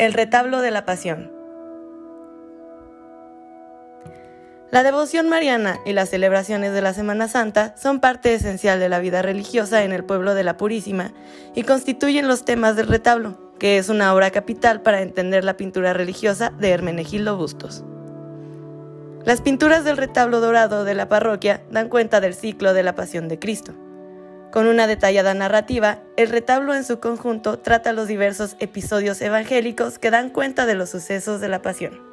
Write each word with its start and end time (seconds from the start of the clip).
El 0.00 0.14
retablo 0.14 0.62
de 0.62 0.70
la 0.70 0.86
pasión. 0.86 1.30
La 4.70 4.82
devoción 4.82 5.28
mariana 5.28 5.78
y 5.84 5.92
las 5.92 6.08
celebraciones 6.08 6.72
de 6.72 6.80
la 6.80 6.94
Semana 6.94 7.28
Santa 7.28 7.76
son 7.76 8.00
parte 8.00 8.32
esencial 8.32 8.80
de 8.80 8.88
la 8.88 8.98
vida 8.98 9.20
religiosa 9.20 9.84
en 9.84 9.92
el 9.92 10.02
pueblo 10.02 10.34
de 10.34 10.42
la 10.42 10.56
Purísima 10.56 11.12
y 11.54 11.64
constituyen 11.64 12.28
los 12.28 12.46
temas 12.46 12.76
del 12.76 12.88
retablo, 12.88 13.52
que 13.58 13.76
es 13.76 13.90
una 13.90 14.14
obra 14.14 14.30
capital 14.30 14.80
para 14.80 15.02
entender 15.02 15.44
la 15.44 15.58
pintura 15.58 15.92
religiosa 15.92 16.48
de 16.58 16.70
Hermenegildo 16.70 17.36
Bustos. 17.36 17.84
Las 19.26 19.42
pinturas 19.42 19.84
del 19.84 19.98
retablo 19.98 20.40
dorado 20.40 20.84
de 20.84 20.94
la 20.94 21.10
parroquia 21.10 21.62
dan 21.70 21.90
cuenta 21.90 22.22
del 22.22 22.32
ciclo 22.32 22.72
de 22.72 22.84
la 22.84 22.94
pasión 22.94 23.28
de 23.28 23.38
Cristo. 23.38 23.74
Con 24.50 24.66
una 24.66 24.88
detallada 24.88 25.32
narrativa, 25.32 26.00
el 26.16 26.28
retablo 26.28 26.74
en 26.74 26.82
su 26.84 26.98
conjunto 26.98 27.60
trata 27.60 27.92
los 27.92 28.08
diversos 28.08 28.56
episodios 28.58 29.22
evangélicos 29.22 30.00
que 30.00 30.10
dan 30.10 30.28
cuenta 30.28 30.66
de 30.66 30.74
los 30.74 30.90
sucesos 30.90 31.40
de 31.40 31.48
la 31.48 31.62
pasión. 31.62 32.09